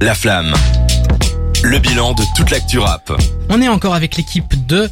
[0.00, 0.54] La flamme.
[1.62, 3.12] Le bilan de toute l'actu rap.
[3.50, 4.88] On est encore avec l'équipe de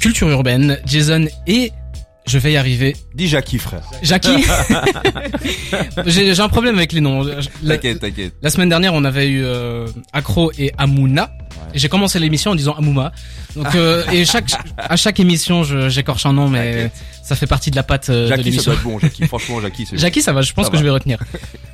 [0.00, 1.72] Culture Urbaine, Jason et
[2.26, 2.96] je vais y arriver.
[3.14, 3.82] Dis Jackie, frère.
[4.02, 4.44] Jackie
[6.06, 7.22] J'ai un problème avec les noms.
[7.62, 8.34] La, T'inquiète, t'inquiète.
[8.42, 11.30] la semaine dernière, on avait eu euh, Accro et Amouna.
[11.74, 13.12] Et J'ai commencé l'émission en disant Amouma.
[13.54, 16.90] Donc euh, et chaque à chaque émission, je- j'écorche un nom, mais
[17.22, 18.72] ça fait partie de la patte euh, de Jackie, ça l'émission.
[18.72, 19.26] doit être bon, Jackie.
[19.26, 20.80] Franchement, Jackie, c'est Jackie, ça va, je pense Ça que va.
[20.80, 21.18] je vais retenir.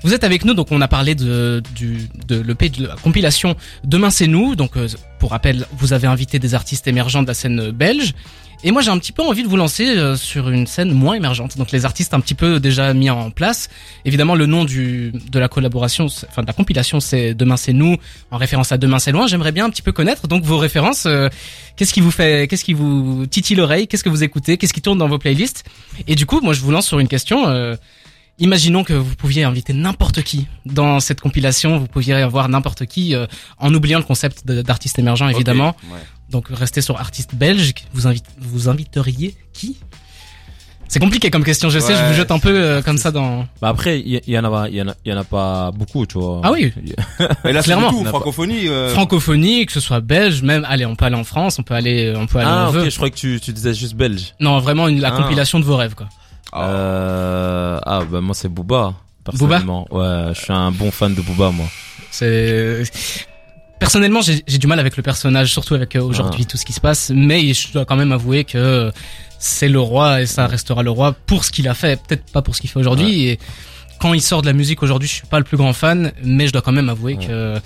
[0.03, 3.57] Vous êtes avec nous, donc on a parlé de, du, de l'EP, de la compilation
[3.84, 4.55] Demain c'est nous.
[4.57, 8.14] Donc, euh, pour rappel, vous avez invité des artistes émergents de la scène belge.
[8.64, 11.14] Et moi, j'ai un petit peu envie de vous lancer euh, sur une scène moins
[11.14, 11.58] émergente.
[11.58, 13.68] Donc, les artistes un petit peu déjà mis en place.
[14.04, 17.96] Évidemment, le nom du, de la collaboration, enfin, de la compilation, c'est Demain c'est nous,
[18.30, 19.26] en référence à Demain c'est loin.
[19.26, 21.06] J'aimerais bien un petit peu connaître, donc, vos références.
[21.06, 21.29] euh,
[21.76, 23.89] qu'est-ce qui vous fait, qu'est-ce qui vous titille l'oreille?
[23.89, 24.58] Qu'est-ce que vous écoutez?
[24.58, 25.64] Qu'est-ce qui tourne dans vos playlists?
[26.06, 27.75] Et du coup, moi, je vous lance sur une question, euh,
[28.39, 33.14] Imaginons que vous pouviez inviter n'importe qui dans cette compilation, vous pouviez avoir n'importe qui,
[33.14, 33.27] euh,
[33.59, 35.77] en oubliant le concept d'artiste émergent évidemment.
[35.92, 35.98] Ouais.
[36.31, 39.77] Donc restez sur artiste belge, vous, invite, vous inviteriez qui?
[40.89, 43.47] C'est compliqué comme question, je sais, je vous jette un peu euh, comme ça dans...
[43.62, 45.25] Bah après, il y, en a, pas- il y en a, il y en a
[45.25, 46.41] pas beaucoup, tu vois.
[46.45, 46.71] Ah oui.
[47.45, 47.91] Mais là, Clairement.
[47.91, 48.69] tout, francophonie.
[48.69, 51.73] euh, Francophonie, que ce soit belge, même, allez, on peut aller en France, on peut
[51.75, 52.91] aller, on peut aller Ah où on ok, veut.
[52.91, 54.34] je croyais que tu, tu disais juste belge.
[54.41, 55.23] Non, vraiment une, la Ah.
[55.23, 56.09] compilation de vos rêves quoi.
[56.53, 58.95] Ah, Euh, ah bah moi c'est Booba.
[59.25, 59.86] Personnellement.
[59.91, 61.67] Ouais, je suis un bon fan de Booba moi.
[62.11, 62.83] C'est
[63.78, 66.81] personnellement j'ai du mal avec le personnage, surtout avec euh, aujourd'hui tout ce qui se
[66.81, 68.92] passe, mais je dois quand même avouer que
[69.39, 72.42] c'est le roi et ça restera le roi pour ce qu'il a fait, peut-être pas
[72.42, 73.27] pour ce qu'il fait aujourd'hui.
[73.28, 73.39] Et
[74.00, 76.47] quand il sort de la musique aujourd'hui, je suis pas le plus grand fan, mais
[76.47, 77.27] je dois quand même avouer Ouais.
[77.27, 77.59] que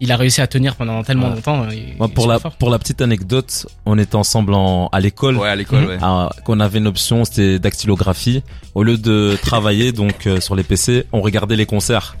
[0.00, 1.36] il a réussi à tenir pendant tellement Ouais.
[1.36, 1.68] longtemps.
[1.70, 2.52] et- Moi pour la fort.
[2.56, 5.36] pour la petite anecdote, on était ensemble en, à l'école.
[5.38, 5.88] ouais, à l'école, Mhm.
[5.88, 5.98] ouais.
[6.02, 8.42] Ah, qu'on avait une option, c'était dactylographie.
[8.74, 12.16] Au lieu de travailler donc euh, sur les PC, on regardait les concerts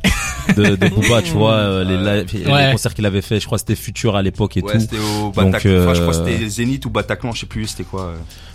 [0.56, 2.66] de, de Booba, tu vois, euh, les, live- Ouais.
[2.66, 3.40] les concerts qu'il avait fait.
[3.40, 4.80] Je crois que c'était Futur à l'époque et Ouais, tout.
[4.80, 5.82] c'était au Donc, Bataclan.
[5.82, 8.14] Enfin, je crois que euh, c'était Zénith ou Bataclan, je sais plus c'était quoi.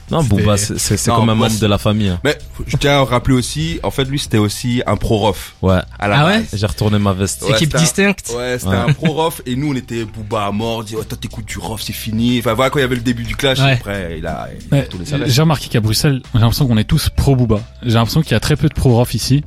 [0.09, 2.09] Non, Booba, c'est comme un membre de la famille.
[2.09, 2.19] hein.
[2.23, 2.37] Mais
[2.67, 5.55] je tiens à rappeler aussi, en fait, lui, c'était aussi un pro-rof.
[5.61, 6.47] Ouais, À la Ah ouais base.
[6.53, 7.43] j'ai retourné ma veste.
[7.43, 8.33] Ouais, Équipe c'était un- distincte.
[8.35, 8.77] Ouais, c'était Ouais.
[8.77, 11.59] un pro-rof et nous on était Booba à mort, on dit oh, toi t'écoutes du
[11.59, 12.39] rof, c'est fini.
[12.39, 13.73] Enfin voilà quand il y avait le début du clash, Ouais.
[13.73, 15.29] après il a, il a Ouais, tout laissé aller.
[15.29, 17.61] J'ai remarqué qu'à Bruxelles, j'ai l'impression qu'on est tous pro Booba.
[17.83, 19.43] J'ai l'impression qu'il y a très peu de pro Rof ici.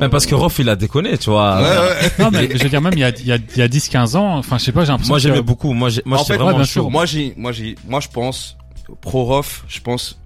[0.00, 1.56] Même parce que Rof, il a déconné, tu vois.
[1.58, 2.10] Ouais, ouais.
[2.18, 3.68] Non, mais je veux dire, même il y a, il y a, il y a
[3.68, 5.72] 10-15 ans, enfin, je sais pas, j'ai l'impression Moi, que- j'aimais beaucoup.
[5.72, 6.80] Moi, j'ai- moi, En j'étais fait, vraiment ouais, bien chaud.
[6.82, 6.90] sûr.
[6.90, 8.56] Moi j'ai, moi j'ai, moi je pense
[9.00, 10.18] pro-rof, je pense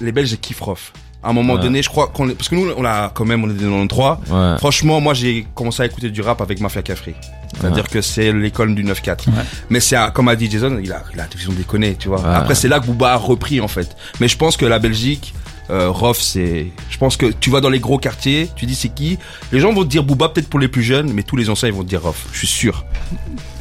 [0.00, 0.92] les Belges kiffent rof.
[1.22, 1.60] À un moment Ouais.
[1.62, 3.64] donné, je crois qu'on est, parce que nous on a quand même on est des
[3.64, 4.18] 93.
[4.30, 4.58] Ouais.
[4.58, 7.14] Franchement, moi j'ai commencé à écouter du rap avec Mafia Cafri.
[7.60, 9.26] C'est-à-dire que c'est l'école du 9-4.
[9.28, 9.32] Ouais.
[9.70, 12.20] Mais c'est, comme a dit Jason, il a, il a ils ont déconné, tu vois.
[12.20, 12.28] Ouais.
[12.34, 13.96] Après, c'est là que Booba a repris, en fait.
[14.20, 15.34] Mais je pense que la Belgique,
[15.70, 18.90] euh, Rof, c'est, je pense que tu vas dans les gros quartiers, tu dis c'est
[18.90, 19.18] qui.
[19.50, 21.68] Les gens vont te dire Booba peut-être pour les plus jeunes, mais tous les anciens
[21.68, 22.26] ils vont te dire Rof.
[22.32, 22.84] Je suis sûr.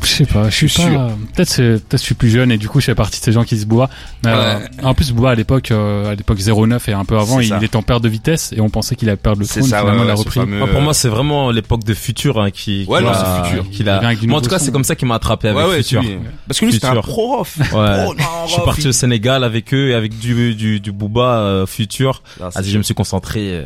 [0.08, 1.08] Je sais pas, je suis pas.
[1.36, 3.32] Peut-être c'est, peut-être je suis plus jeune et du coup je fais partie de ces
[3.34, 3.90] gens qui se boivent.
[4.24, 7.40] Mais, euh, en plus Booba à l'époque, euh, à l'époque 09 et un peu avant,
[7.40, 7.60] il ça.
[7.62, 9.70] était en perte de vitesse et on pensait qu'il allait perdre le C'est trône.
[9.70, 10.40] ça, finalement ouais, il a ouais, repris.
[10.40, 13.42] fameux- Moi, pour moi, c'est vraiment l'époque de Futur hein, qui, Ouais, qui non, l'a-
[13.44, 13.70] c'est Futur.
[13.70, 14.66] qui Il l'a- vient avec du Moi, en tout cas, son.
[14.66, 16.04] c'est comme ça qu'il m'a attrapé avec Ouais, ouais, Futur.
[16.48, 17.04] Parce que lui c'était un Futur.
[17.04, 17.58] pro-Rof.
[17.58, 17.66] Ouais.
[17.68, 20.92] Pro, non, Je suis parti il- au Sénégal avec eux et avec du du, du
[20.92, 22.22] Booba euh, Futur.
[22.40, 23.66] Vas-y, je me suis concentré.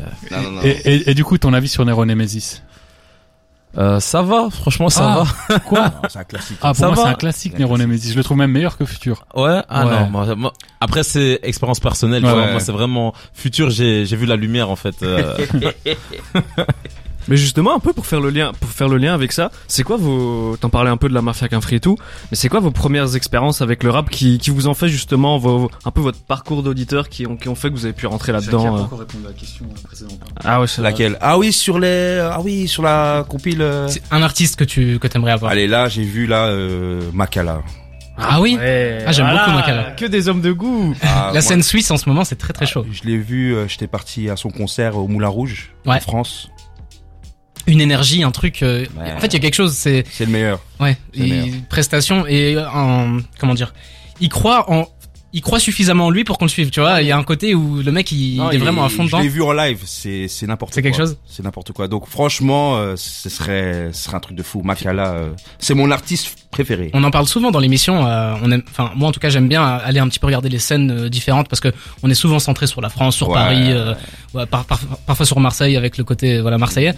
[0.84, 2.62] et du coup, ton avis sur Nero Nemesis?
[3.78, 6.58] Euh, ça va, franchement, ça Ah, Quoi Non, c'est un classique.
[6.60, 7.78] Ah, pour Ça moi, va c'est un classique, Nero.
[7.78, 8.12] Nemesis.
[8.12, 9.24] Je le trouve même meilleur que Futur.
[9.34, 9.42] va.
[9.42, 9.62] Ouais.
[9.68, 10.00] Ah Ouais.
[10.00, 10.10] non.
[10.10, 12.22] Moi, moi- après, c'est expérience personnelle.
[12.24, 12.44] Ouais, tu vois.
[12.46, 12.50] ouais.
[12.52, 13.70] Moi, c'est vraiment Futur.
[13.70, 15.02] J'ai j'ai vu la lumière en fait.
[15.02, 15.38] euh.
[17.28, 19.82] Mais justement, un peu pour faire le lien, pour faire le lien avec ça, c'est
[19.82, 21.96] quoi vos, t'en parlais un peu de la mafia qu'un et tout,
[22.30, 25.38] mais c'est quoi vos premières expériences avec le rap qui, qui vous ont fait justement
[25.38, 28.06] vos, un peu votre parcours d'auditeur qui ont, qui ont fait que vous avez pu
[28.06, 28.76] rentrer là-dedans.
[28.76, 28.96] euh.
[28.96, 30.18] répondu à la question précédente.
[30.44, 31.16] Ah ouais, c'est Laquelle?
[31.20, 33.62] Ah oui, sur les, ah oui, sur la compile.
[33.62, 33.88] euh.
[33.88, 35.52] C'est un artiste que tu que t'aimerais avoir.
[35.52, 37.62] Allez, là, j'ai vu là euh, Makala.
[38.18, 38.56] Ah oui?
[38.58, 39.90] Ouais, Ah, j'aime voilà, beaucoup Makala.
[39.92, 40.94] Que des hommes de goût.
[41.02, 42.84] Ah, La moi, scène suisse en ce moment, c'est très très chaud.
[42.92, 45.96] Je l'ai vu, euh, j'étais parti à son concert au Moulin Rouge Ouais.
[45.96, 46.50] en France.
[47.66, 48.62] Une énergie, un truc.
[48.62, 49.12] euh, Ouais.
[49.16, 49.72] En fait, il y a quelque chose.
[49.74, 50.60] C'est C'est le meilleur.
[50.80, 51.56] Ouais, le et meilleur.
[51.68, 53.72] prestation et un comment dire,
[54.20, 54.86] il croit en
[55.34, 57.22] il croit suffisamment en lui pour qu'on le suive, tu vois, il y a un
[57.22, 59.20] côté où le mec il, Non, est vraiment à fond Je dedans.
[59.22, 60.74] l'ai vu en live, c'est c'est n'importe quoi.
[60.74, 61.88] C'est quelque chose C'est n'importe quoi.
[61.88, 64.60] Donc franchement, euh, ce serait ce serait un truc de fou.
[64.62, 66.90] Makala, euh, c'est mon artiste préféré.
[66.92, 69.48] On en parle souvent dans l'émission, euh, on aime enfin moi en tout cas, j'aime
[69.48, 71.72] bien aller un petit peu regarder les scènes euh, différentes parce que
[72.02, 73.34] on est souvent centré sur la France, sur Ouais.
[73.34, 73.94] Paris, euh,
[74.34, 76.92] ouais, par- par- parfois sur Marseille avec le côté voilà marseillais.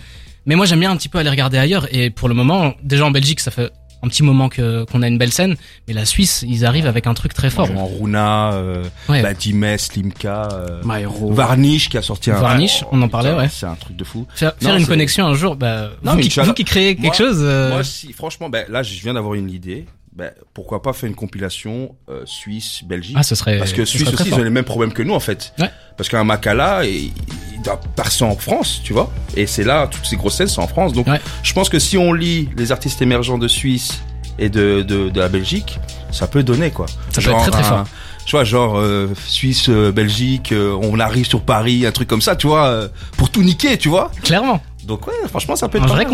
[0.46, 3.04] Mais moi j'aime bien un petit peu aller regarder ailleurs et pour le moment, déjà
[3.06, 3.70] en Belgique, ça fait
[4.02, 5.56] un petit moment que qu'on a une belle scène,
[5.88, 7.70] mais la Suisse, ils arrivent avec un truc très fort.
[7.74, 9.22] En Runa, euh, Ouais.
[9.22, 11.32] bah, Dimes, Limka, euh, Myro.
[11.32, 12.34] Varnish qui a sorti un.
[12.38, 13.48] Varnish, on en parlait, putain, ouais.
[13.50, 14.26] C'est un truc de fou.
[14.34, 16.96] Faire, Non, faire une connexion un jour, bah, Non, vous, mais qui, vous qui créez
[16.96, 19.86] quelque Moi- chose, euh, Moi, si, franchement, ben, là, je viens d'avoir une idée.
[20.16, 23.16] Ben, pourquoi pas faire une compilation euh, Suisse, Belgique?
[23.18, 23.58] Ah, ce serait.
[23.58, 25.52] Parce que Suisse aussi, ils ont les mêmes problèmes que nous, en fait.
[25.58, 25.68] Ouais.
[25.96, 27.10] Parce qu'un Makala, il,
[27.52, 29.10] il doit passer en France, tu vois.
[29.36, 30.92] Et c'est là, toutes ces grosses scènes sont en France.
[30.92, 31.20] Donc, Ouais.
[31.42, 34.02] je pense que si on lit les artistes émergents de Suisse
[34.38, 35.80] et de, de, de la Belgique,
[36.12, 36.86] ça peut donner, quoi.
[37.12, 37.86] Ça peut être très, très un- fort.
[38.24, 42.22] Tu vois, genre euh, Suisse, euh, Belgique, euh, on arrive sur Paris, un truc comme
[42.22, 42.88] ça, tu vois, euh,
[43.18, 44.10] pour tout niquer, tu vois.
[44.22, 46.08] Clairement, Donc ouais, franchement, ça peut être un vrai hein.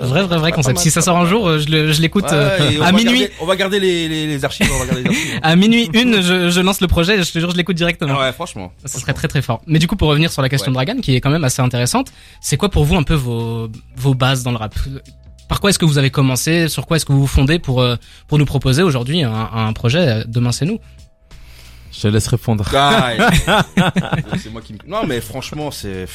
[0.00, 0.78] Vrai, vrai, vrai concept.
[0.78, 3.20] Si ça sort un jour, euh, je l'écoute Ouais, euh, à minuit.
[3.20, 5.38] garder- on va garder les, les, les archives, on va garder les archives.
[5.42, 7.22] À minuit une, je, je lance le projet.
[7.22, 8.18] Je te jure, je l'écoute directement.
[8.18, 8.72] Ouais, franchement.
[8.84, 9.62] Ça serait très très fort.
[9.66, 10.80] Mais du coup, pour revenir sur la question Ouais.
[10.80, 12.08] de Dragan, qui est quand même assez intéressante,
[12.40, 14.74] c'est quoi pour vous un peu vos, vos bases dans le rap?
[15.48, 16.66] Par quoi est-ce que vous avez commencé?
[16.68, 17.94] Sur quoi est-ce que vous vous fondez pour, euh,
[18.26, 20.24] pour nous proposer aujourd'hui un, un projet?
[20.26, 20.80] Demain c'est nous
[21.92, 22.64] Je te laisse répondre.
[22.74, 23.12] Ah,
[24.42, 24.78] c'est moi qui me...
[24.88, 26.06] Non, mais franchement, c'est...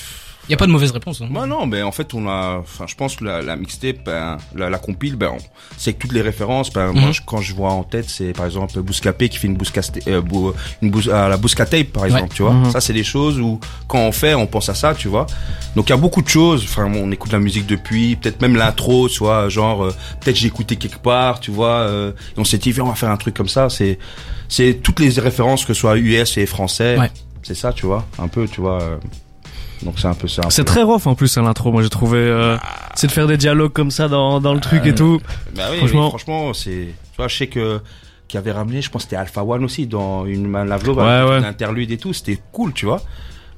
[0.47, 1.21] Il y a pas de mauvaise réponse.
[1.21, 1.27] hein.
[1.29, 2.57] Bah non, mais en fait, on a...
[2.59, 5.37] Enfin, je pense que la, la mixtape, ben, la, la compile, ben, on-
[5.77, 7.13] c'est que toutes les références, ben, moi, Mhm.
[7.13, 10.19] je- quand je vois en tête, c'est par exemple Bouscapé qui fait une Bouscaste, euh,
[10.21, 10.51] bou-
[10.81, 12.53] une bous, à la Bousca tape, par exemple, tu vois.
[12.53, 12.71] Mhm.
[12.71, 15.25] Ça, c'est des choses où, quand on fait, on pense à ça, tu vois.
[15.75, 16.63] Donc, il y a beaucoup de choses.
[16.63, 20.47] Enfin, on écoute la musique depuis, peut-être même l'intro, tu vois, genre, euh, peut-être j'ai
[20.47, 23.17] écouté quelque part, tu vois, euh, et on s'est dit, viens, on va faire un
[23.17, 23.69] truc comme ça.
[23.69, 23.99] C'est,
[24.49, 26.97] c'est toutes les références, que ce soit US et français.
[26.97, 27.11] Ouais.
[27.43, 28.99] C'est ça, tu vois, un peu, tu vois.
[29.81, 30.43] Euh, donc, c'est un peu ça.
[30.49, 32.17] C'est très rough en plus à l'intro, moi j'ai trouvé.
[32.19, 32.57] euh,
[32.95, 35.19] c'est de faire des dialogues comme ça dans, dans le truc et tout.
[35.55, 36.09] Bah oui, Franchement.
[36.09, 37.79] franchement, franchement, c'est, tu vois, je sais que,
[38.27, 40.97] qui avait ramené, je pense que c'était Alpha One aussi, dans une Man Love Love,
[40.97, 41.45] Ouais, ouais.
[41.45, 43.01] interlude et tout, c'était cool, tu vois.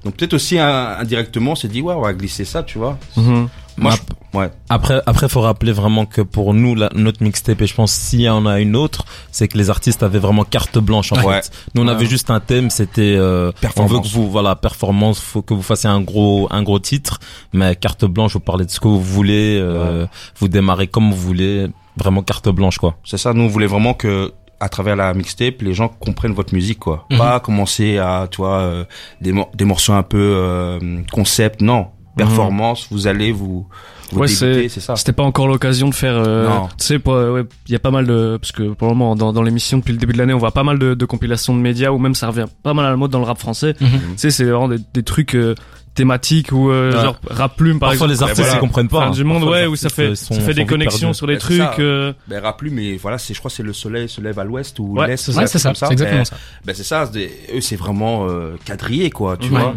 [0.03, 2.97] Donc peut-être aussi hein, indirectement, on s'est dit, ouais, on va glisser ça, tu vois.
[3.15, 3.47] Mhm.
[3.77, 4.51] Moi, Ma- je- ouais.
[4.69, 8.21] Après, après, faut rappeler vraiment que pour nous, la, notre mixtape, et je pense s'il
[8.21, 11.41] y en a une autre, c'est que les artistes avaient vraiment carte blanche en Ouais.
[11.41, 11.51] fait.
[11.73, 11.91] Nous, on Ouais.
[11.93, 14.07] avait juste un thème, c'était euh, on veut Performance.
[14.07, 17.19] que vous, voilà, performance, faut que vous fassiez un gros, un gros titre,
[17.51, 20.05] mais carte blanche, vous parlez de ce que vous voulez, euh,
[20.37, 21.67] vous démarrez comme vous voulez,
[21.97, 22.95] vraiment carte blanche quoi.
[23.03, 26.53] C'est ça, nous, on voulait vraiment que, à travers la mixtape, les gens comprennent votre
[26.53, 27.05] musique, quoi.
[27.11, 27.17] Mhm.
[27.17, 28.85] Pas commencer à, tu vois, euh,
[29.19, 30.79] des, des morceaux un peu euh,
[31.11, 31.87] concept, non.
[32.15, 33.68] Performance, vous allez vous,
[34.12, 34.95] vous Ouais, débuter, c'est ça.
[34.95, 36.15] C'était pas encore l'occasion de faire.
[36.18, 36.68] euh, Non.
[36.77, 39.15] Tu sais, pour- ouais, il y a pas mal de parce que pour le moment
[39.15, 41.56] dans, dans l'émission depuis le début de l'année, on voit pas mal de, de compilations
[41.56, 43.74] de médias ou même ça revient pas mal à la mode dans le rap français.
[43.81, 43.89] Mhm.
[43.89, 45.56] Tu sais, c'est vraiment des, des trucs euh,
[45.95, 47.01] thématiques ou euh, Ouais.
[47.01, 48.12] genre rap plume par Parfois, exemple.
[48.12, 48.56] les artistes, voilà.
[48.57, 49.00] ils comprennent pas.
[49.01, 49.12] Fin hein.
[49.12, 51.33] du monde, Parfois, ouais, où ça artistes, fait sont- ça fait des connexions sur Ouais,
[51.36, 51.57] c'est trucs.
[51.57, 51.75] ça.
[51.80, 54.44] euh, Ben, rappelez, mais voilà, c'est, je crois que c'est le soleil se lève à
[54.44, 55.18] l'ouest ou Ouais, l'est.
[55.18, 56.36] c'est ça, c'est exactement Ben, ça.
[56.66, 57.09] Ben c'est ça,
[57.56, 59.59] eux c'est vraiment euh, quadrillé quoi, tu Ouais.
[59.59, 59.75] vois.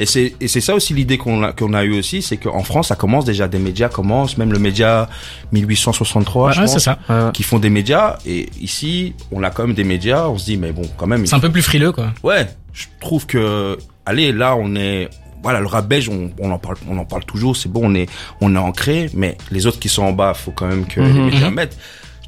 [0.00, 2.62] Et c'est et c'est ça aussi l'idée qu'on a qu'on a eu aussi, c'est qu'en
[2.64, 5.08] France ça commence déjà des médias commencent, même le média
[5.52, 7.30] 1863, Ouais, je ouais, pense, c'est ça.
[7.32, 8.18] qui font des médias.
[8.26, 11.26] Et ici on a quand même des médias, on se dit mais bon quand même.
[11.26, 12.12] C'est un peu plus frileux quoi.
[12.22, 15.08] Ouais, je trouve que allez là on est
[15.42, 17.94] voilà le rap belge on, on en parle on en parle toujours c'est bon on
[17.96, 18.08] est
[18.40, 21.08] on est ancré mais les autres qui sont en bas faut quand même que les
[21.12, 21.24] Mhm.
[21.26, 21.54] médias Mhm.
[21.54, 21.76] mettent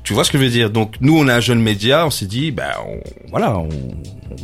[0.05, 0.71] tu vois ce que je veux dire?
[0.71, 3.69] Donc nous on est un jeune média on s'est dit ben on, voilà on,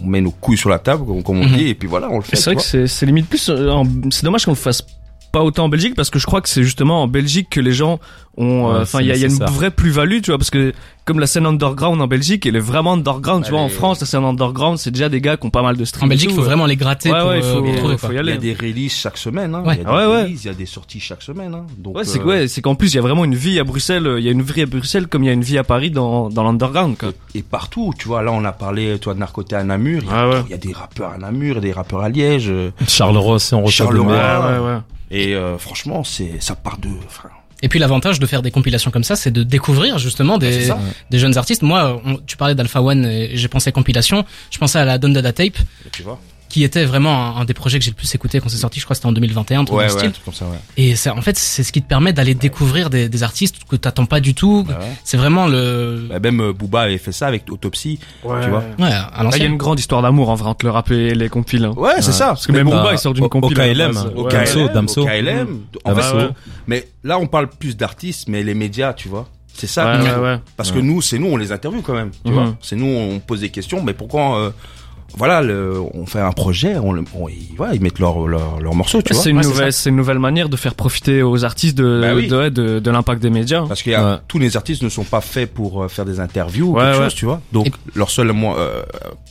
[0.03, 1.57] on met nos couilles sur la table comme, comme on Mhm.
[1.57, 3.49] dit et puis voilà on le fait C'est vrai que c'est limite plus.
[3.51, 4.83] euh, C'est dommage qu'on le fasse
[5.33, 7.73] pas autant en Belgique parce que je crois que c'est justement en Belgique que les
[7.73, 7.99] gens
[8.37, 8.69] ont.
[8.69, 10.39] euh, Ouais, Enfin, c'est il y a, il y a une vraie plus-value, tu vois,
[10.39, 10.73] parce que
[11.05, 13.45] comme la scène underground en Belgique, elle est vraiment underground.
[13.45, 15.77] tu vois, en France, la scène underground, c'est déjà des gars qui ont pas mal
[15.77, 16.05] de streams.
[16.07, 16.47] En Belgique, et il faut ouais.
[16.47, 18.13] vraiment les gratter Ouais, pour, ouais, il euh, faut- pour trouver faut y vois.
[18.13, 18.33] il y aller.
[18.33, 19.63] a des releases chaque semaine hein.
[19.67, 19.75] Ouais.
[19.75, 20.23] il y a des ouais, ouais.
[20.23, 21.67] releases il y a des sorties chaque semaine hein.
[21.79, 24.07] donc Ouais, c'est euh, c'est qu'en plus il y a vraiment une vie à Bruxelles.
[24.07, 25.65] euh, Il y a une vie à Bruxelles comme il y a une vie à
[25.65, 26.97] Paris dans dans l'underground.
[26.97, 27.11] quoi.
[27.35, 30.13] et partout tu vois là on a parlé toi de Narcoté à Namur il y,
[30.13, 30.43] a, Ah ouais.
[30.47, 33.63] il y a des rappeurs à Namur et des rappeurs à Liège euh, Charleroi, on
[33.63, 34.85] reçoit Charleroi.
[35.11, 37.29] Et euh, franchement c'est ça part de enfin
[37.63, 40.71] Et puis l'avantage de faire des compilations comme ça, c'est de découvrir justement des,
[41.13, 41.63] jeunes artistes.
[41.63, 44.25] Moi, on- tu parlais d'Alpha One et j'ai pensé compilation.
[44.51, 45.59] Je pensais à la Don Dada Tape,
[45.93, 46.19] tu vois
[46.51, 48.79] qui était vraiment un, un des projets que j'ai le plus écouté quand c'est sorti.
[48.81, 50.23] Je crois que c'était en 2021, un truc ouais dans le ouais style.
[50.25, 53.09] comme ça ouais Et c'est en fait, c'est ce qui te permet d'aller découvrir des,
[53.09, 54.65] des artistes que t'attends pas du tout.
[54.69, 54.87] Bah ouais.
[55.05, 57.99] C'est vraiment le, Bah, même euh, Booba avait fait ça avec Autopsy.
[58.23, 60.65] Tu vois ouais, à Ah, Il y a une grande histoire d'amour en vrai entre
[60.67, 61.65] le rap et les compiles.
[61.65, 61.73] hein.
[61.77, 62.27] Ouais, c'est ça.
[62.29, 63.57] Parce que même Bah, Booba il sort d'une au- compile.
[63.57, 64.29] KLM, au.
[64.69, 65.61] Damso, KLM.
[65.85, 66.29] En fait,
[66.67, 69.29] mais là, on parle plus d'artistes, mais les médias, tu vois.
[69.55, 69.87] C'est ça.
[69.93, 70.23] Ouais, qu'il ouais, faut.
[70.23, 70.39] ouais.
[70.57, 72.11] Parce que nous, c'est nous, on les interviewe quand même.
[72.25, 72.35] Tu Mhm.
[72.35, 72.57] vois.
[72.63, 73.83] C'est nous, on pose des questions.
[73.83, 74.51] Mais pourquoi euh,
[75.17, 76.77] Voilà, le, on fait un projet.
[76.79, 79.23] On, le- on- ils, voilà, ils mettent leur leur, leur morceau, tu vois.
[79.23, 82.15] C'est une Ouais, nouvelle, c'est une nouvelle manière de faire profiter aux artistes de Bah
[82.15, 82.29] oui.
[82.29, 83.65] de, de, de l'impact des médias.
[83.67, 84.19] Parce que Ouais.
[84.29, 86.99] tous les artistes ne sont pas faits pour euh, faire des interviews ou Ouais, quelque
[86.99, 87.05] ouais.
[87.05, 87.41] chose, tu vois.
[87.53, 88.83] Donc Et- leur seul moi, euh,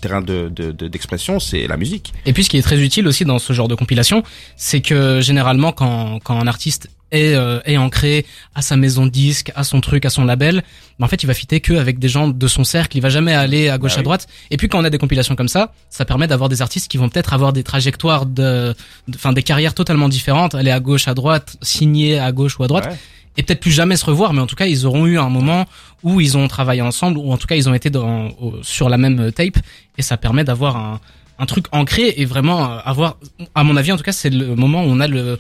[0.02, 2.14] terrain de de- de- d'expression, c'est la musique.
[2.26, 4.24] Et puis ce qui est très utile aussi dans ce genre de compilation,
[4.58, 8.26] c'est que généralement quand, quand un artiste est, euh, est ancré
[8.56, 10.64] à sa maison de disque, à son truc, à son label,
[11.00, 13.10] mais en fait il va fitter que avec des gens de son cercle, il va
[13.10, 14.04] jamais aller à gauche Bah à oui.
[14.04, 14.28] droite.
[14.52, 16.98] Et puis quand on a des compilations comme ça, ça permet d'avoir des artistes qui
[16.98, 18.76] vont peut-être avoir des trajectoires de,
[19.08, 22.64] de- enfin des carrières totalement différentes, aller à gauche à droite, signer à gauche ou
[22.64, 22.98] à droite, Ouais.
[23.38, 25.66] et peut-être plus jamais se revoir, mais en tout cas ils auront eu un moment
[26.04, 28.30] où ils ont travaillé ensemble, ou en tout cas ils ont été dans,
[28.62, 29.58] sur la même euh, tape,
[29.98, 31.00] et ça permet d'avoir un,
[31.40, 33.18] un truc ancré et vraiment euh, avoir,
[33.56, 35.40] à mon avis en tout cas c'est le moment où on a le,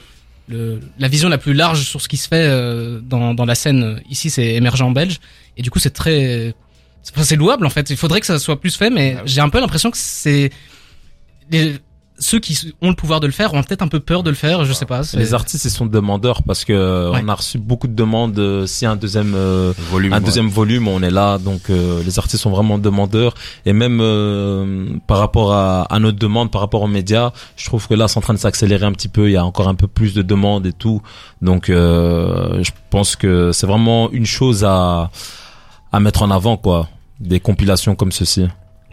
[0.50, 3.56] le la vision la plus large sur ce qui se fait euh, dans, dans la
[3.56, 4.02] scène.
[4.10, 5.20] Ici c'est émergent belge,
[5.56, 6.54] et du coup c'est très,
[7.04, 7.90] c'est louable en fait.
[7.90, 10.52] Il faudrait que ça soit plus fait, mais Ah j'ai un peu l'impression que c'est
[11.52, 11.76] les,
[12.20, 14.36] ceux qui ont le pouvoir de le faire ont peut-être un peu peur de le
[14.36, 15.02] faire, je sais pas.
[15.14, 17.22] Les artistes ils sont demandeurs parce que euh, Ouais.
[17.24, 18.38] on a reçu beaucoup de demandes.
[18.40, 20.14] euh, Si un deuxième euh, Volume.
[20.14, 20.24] un ouais.
[20.26, 21.38] deuxième volume, on est là.
[21.38, 23.34] Donc euh, les artistes sont vraiment demandeurs
[23.66, 27.88] et même euh, par rapport à, à notre demande, par rapport aux médias, je trouve
[27.88, 29.30] que là c'est en train de s'accélérer un petit peu.
[29.30, 31.02] Il y a encore un peu plus de demandes et tout.
[31.42, 35.10] Donc euh, je pense que c'est vraiment une chose à
[35.92, 36.90] à mettre en avant quoi.
[37.20, 38.46] Des compilations comme ceci.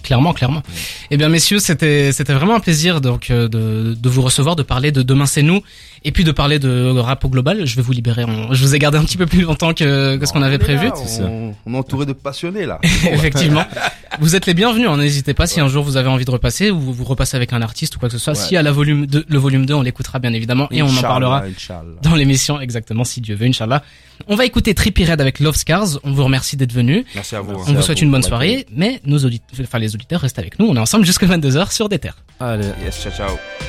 [0.07, 0.63] Clairement, clairement.
[1.11, 4.63] Eh bien, messieurs, c'était c'était vraiment un plaisir donc euh, de, de vous recevoir, de
[4.63, 5.63] parler de Demain c'est nous,
[6.05, 7.67] et puis de parler de rap au global.
[7.67, 8.25] Je vais vous libérer.
[8.53, 10.87] Je vous ai gardé un petit peu plus longtemps que, que ce qu'on avait prévu.
[10.87, 12.79] là, On, on est entouré de passionnés là.
[13.11, 13.65] Effectivement.
[14.21, 14.89] vous êtes les bienvenus.
[14.89, 14.97] hein.
[14.97, 17.63] N'hésitez pas si un jour vous avez envie de repasser ou vous repassez avec un
[17.63, 18.33] artiste ou quoi que ce soit.
[18.35, 18.39] Ouais.
[18.39, 21.01] Si à la volume 2, le volume 2, on l'écoutera bien évidemment et on en
[21.03, 21.83] parlera Inch'Allah.
[22.03, 23.83] dans l'émission exactement si Dieu veut, Inch'Allah.
[24.29, 25.99] On va écouter Trippie Red avec Love Scars.
[26.05, 27.05] On vous remercie d'être venus.
[27.15, 27.53] Merci à vous.
[27.67, 30.67] On vous souhaite une bonne soirée, mais nos auditeurs, enfin les auditeurs restent avec nous.
[30.67, 32.17] On est ensemble jusqu'à 22h sur des terres.
[32.41, 32.67] Allez.
[32.85, 33.67] Yes, ciao, ciao.